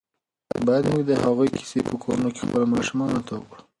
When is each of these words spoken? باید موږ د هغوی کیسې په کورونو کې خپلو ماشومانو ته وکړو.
باید 0.65 0.85
موږ 0.91 1.01
د 1.07 1.11
هغوی 1.23 1.47
کیسې 1.57 1.79
په 1.87 1.95
کورونو 2.01 2.29
کې 2.35 2.39
خپلو 2.45 2.65
ماشومانو 2.75 3.19
ته 3.27 3.33
وکړو. 3.37 3.61